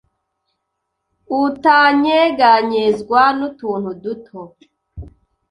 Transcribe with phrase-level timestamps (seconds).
[1.41, 4.41] utanyeganyezwa n’utuntu duto.